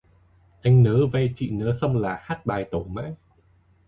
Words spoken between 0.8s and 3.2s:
nớ ve chị nớ xong là hát bài tẩu mã